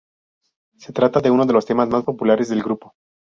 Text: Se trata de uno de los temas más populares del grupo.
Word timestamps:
Se 0.79 0.93
trata 0.93 1.19
de 1.19 1.29
uno 1.29 1.45
de 1.45 1.53
los 1.53 1.67
temas 1.67 1.87
más 1.87 2.03
populares 2.03 2.49
del 2.49 2.63
grupo. 2.63 2.95